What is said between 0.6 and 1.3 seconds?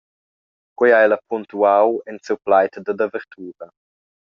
Quei ha ella